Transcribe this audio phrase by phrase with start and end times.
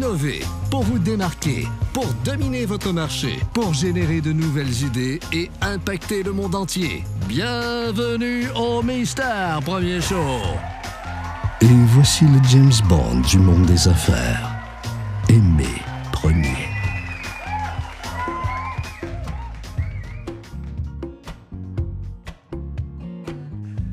[0.00, 0.40] innover,
[0.70, 6.32] pour vous démarquer, pour dominer votre marché, pour générer de nouvelles idées et impacter le
[6.32, 7.04] monde entier.
[7.28, 10.40] Bienvenue au Mystère Premier Show.
[11.60, 14.50] Et voici le James Bond du monde des affaires.
[15.28, 15.68] Aimé
[16.12, 16.56] Premier.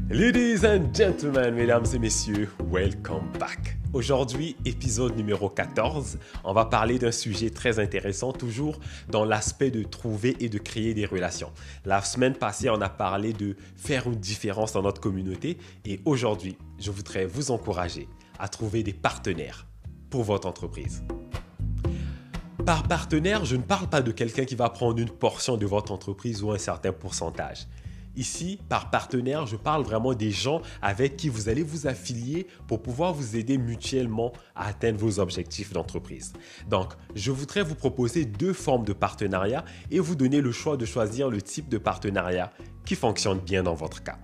[0.10, 3.78] Ladies and gentlemen, mesdames et messieurs, welcome back.
[3.98, 8.80] Aujourd'hui, épisode numéro 14, on va parler d'un sujet très intéressant, toujours
[9.10, 11.52] dans l'aspect de trouver et de créer des relations.
[11.84, 16.60] La semaine passée, on a parlé de faire une différence dans notre communauté et aujourd'hui,
[16.78, 18.08] je voudrais vous encourager
[18.38, 19.66] à trouver des partenaires
[20.12, 21.04] pour votre entreprise.
[22.68, 25.92] Par partenaire, je ne parle pas de quelqu'un qui va prendre une portion de votre
[25.92, 27.66] entreprise ou un certain pourcentage.
[28.18, 32.82] Ici, par partenaire, je parle vraiment des gens avec qui vous allez vous affilier pour
[32.82, 36.34] pouvoir vous aider mutuellement à atteindre vos objectifs d'entreprise.
[36.68, 40.86] Donc, je voudrais vous proposer deux formes de partenariat et vous donner le choix de
[40.86, 42.52] choisir le type de partenariat
[42.86, 44.18] qui fonctionne bien dans votre cas.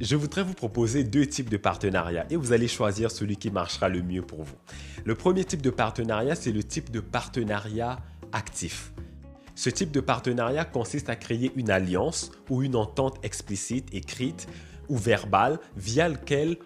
[0.00, 3.88] Je voudrais vous proposer deux types de partenariats et vous allez choisir celui qui marchera
[3.88, 4.56] le mieux pour vous.
[5.04, 8.00] Le premier type de partenariat, c'est le type de partenariat
[8.32, 8.92] actif.
[9.60, 14.46] Ce type de partenariat consiste à créer une alliance ou une entente explicite, écrite
[14.88, 16.56] ou verbale, via laquelle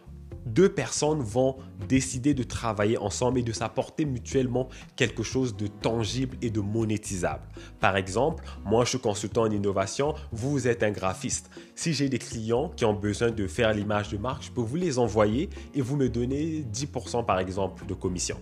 [0.46, 1.56] deux personnes vont
[1.88, 7.42] décider de travailler ensemble et de s'apporter mutuellement quelque chose de tangible et de monétisable.
[7.80, 11.50] Par exemple, moi je suis consultant en innovation, vous êtes un graphiste.
[11.74, 14.76] Si j'ai des clients qui ont besoin de faire l'image de marque, je peux vous
[14.76, 18.36] les envoyer et vous me donnez 10% par exemple de commission.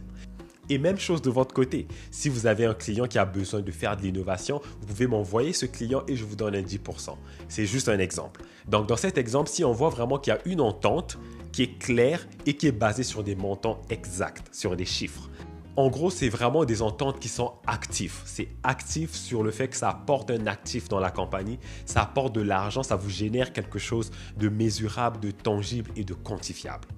[0.73, 1.87] Et même chose de votre côté.
[2.11, 5.53] Si vous avez un client qui a besoin de faire de l'innovation, vous pouvez m'envoyer
[5.53, 7.11] ce client et je vous donne un 10%.
[7.47, 8.41] C'est juste un exemple.
[8.69, 11.19] Donc dans cet exemple, si on voit vraiment qu'il y a une entente
[11.53, 15.29] qui est claire et qui est basée sur des montants exacts, sur des chiffres.
[15.77, 18.23] En gros, c'est vraiment des ententes qui sont actives.
[18.25, 22.35] C'est actif sur le fait que ça apporte un actif dans la compagnie, ça apporte
[22.35, 26.89] de l'argent, ça vous génère quelque chose de mesurable, de tangible et de quantifiable.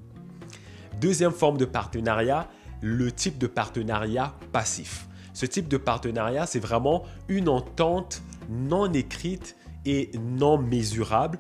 [1.00, 2.48] Deuxième forme de partenariat,
[2.80, 5.06] le type de partenariat passif.
[5.32, 11.38] Ce type de partenariat, c'est vraiment une entente non écrite et non mesurable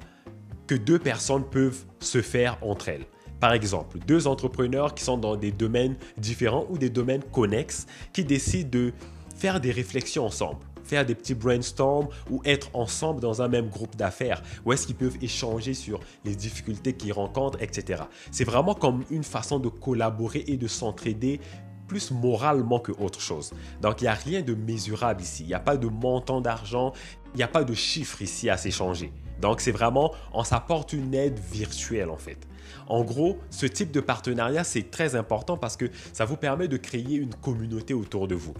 [0.66, 3.06] que deux personnes peuvent se faire entre elles.
[3.40, 8.24] Par exemple, deux entrepreneurs qui sont dans des domaines différents ou des domaines connexes qui
[8.24, 8.92] décident de
[9.36, 13.96] faire des réflexions ensemble faire des petits brainstorms ou être ensemble dans un même groupe
[13.96, 18.04] d'affaires Où est-ce qu'ils peuvent échanger sur les difficultés qu'ils rencontrent, etc.
[18.30, 21.40] C'est vraiment comme une façon de collaborer et de s'entraider
[21.86, 23.52] plus moralement que autre chose.
[23.82, 25.42] Donc il n'y a rien de mesurable ici.
[25.42, 26.92] Il n'y a pas de montant d'argent,
[27.34, 29.12] il n'y a pas de chiffres ici à s'échanger.
[29.40, 32.38] Donc c'est vraiment, on s'apporte une aide virtuelle en fait.
[32.86, 36.76] En gros, ce type de partenariat, c'est très important parce que ça vous permet de
[36.76, 38.54] créer une communauté autour de vous.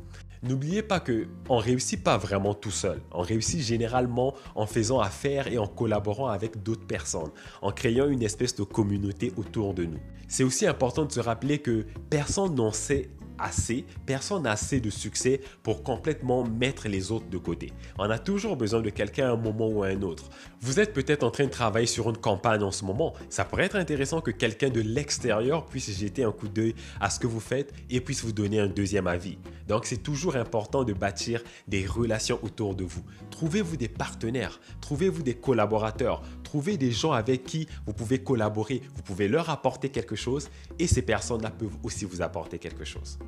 [0.47, 3.01] N'oubliez pas que on réussit pas vraiment tout seul.
[3.13, 7.31] On réussit généralement en faisant affaire et en collaborant avec d'autres personnes,
[7.63, 10.01] en créant une espèce de communauté autour de nous.
[10.29, 13.09] C'est aussi important de se rappeler que personne n'en sait
[13.39, 17.73] assez, personne n'a assez de succès pour complètement mettre les autres de côté.
[17.99, 20.31] On a toujours besoin de quelqu'un à un moment ou à un autre.
[20.61, 23.15] Vous êtes peut-être en train de travailler sur une campagne en ce moment.
[23.29, 27.19] Ça pourrait être intéressant que quelqu'un de l'extérieur puisse jeter un coup d'œil à ce
[27.19, 29.39] que vous faites et puisse vous donner un deuxième avis.
[29.69, 33.03] Donc c'est toujours important de bâtir des relations autour de vous.
[33.31, 39.03] Trouvez-vous des partenaires, trouvez-vous des collaborateurs, trouvez des gens avec qui vous pouvez collaborer, vous
[39.03, 43.19] pouvez leur apporter quelque chose et ces personnes-là peuvent aussi vous apporter quelque chose.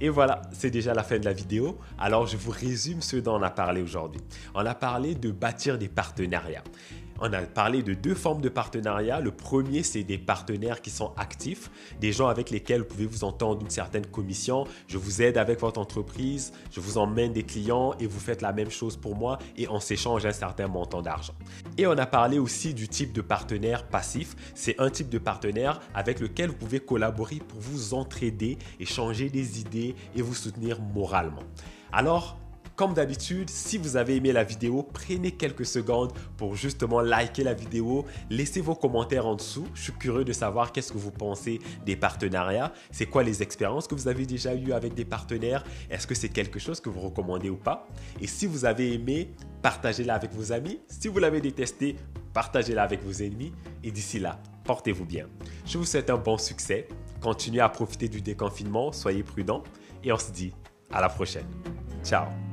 [0.00, 1.78] Et voilà, c'est déjà la fin de la vidéo.
[1.98, 4.20] Alors je vous résume ce dont on a parlé aujourd'hui.
[4.54, 6.64] On a parlé de bâtir des partenariats.
[7.20, 9.20] On a parlé de deux formes de partenariat.
[9.20, 11.70] Le premier, c'est des partenaires qui sont actifs,
[12.00, 14.64] des gens avec lesquels vous pouvez vous entendre une certaine commission.
[14.88, 18.52] Je vous aide avec votre entreprise, je vous emmène des clients et vous faites la
[18.52, 21.34] même chose pour moi et on s'échange un certain montant d'argent.
[21.78, 24.34] Et on a parlé aussi du type de partenaire passif.
[24.54, 29.60] C'est un type de partenaire avec lequel vous pouvez collaborer pour vous entraider, échanger des
[29.60, 31.42] idées et vous soutenir moralement.
[31.92, 32.36] Alors,
[32.76, 37.54] comme d'habitude, si vous avez aimé la vidéo, prenez quelques secondes pour justement liker la
[37.54, 39.66] vidéo, laissez vos commentaires en dessous.
[39.74, 43.86] Je suis curieux de savoir qu'est-ce que vous pensez des partenariats, c'est quoi les expériences
[43.86, 47.00] que vous avez déjà eues avec des partenaires, est-ce que c'est quelque chose que vous
[47.00, 47.86] recommandez ou pas?
[48.20, 49.30] Et si vous avez aimé,
[49.62, 50.80] partagez-la avec vos amis.
[50.88, 51.96] Si vous l'avez détesté,
[52.32, 53.52] partagez-la avec vos ennemis.
[53.82, 55.26] Et d'ici là, portez-vous bien.
[55.64, 56.88] Je vous souhaite un bon succès.
[57.20, 59.62] Continuez à profiter du déconfinement, soyez prudents
[60.02, 60.52] et on se dit
[60.92, 61.46] à la prochaine.
[62.04, 62.43] Ciao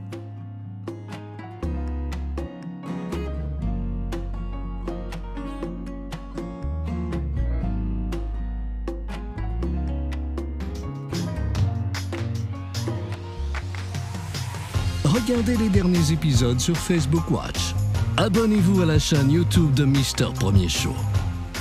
[15.12, 17.76] regardez les derniers épisodes sur Facebook Watch.
[18.18, 20.96] Abonnez-vous à la chaîne YouTube de Mister Premier Show.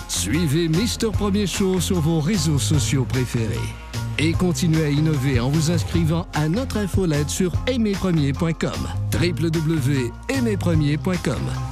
[0.09, 3.59] Suivez Mister Premier Show sur vos réseaux sociaux préférés.
[4.19, 8.89] Et continuez à innover en vous inscrivant à notre infolette sur aimerpremier.com.
[9.15, 11.70] www.aimerpremier.com